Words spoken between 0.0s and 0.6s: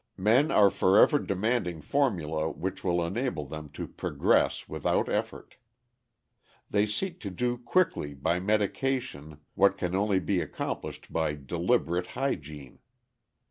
Men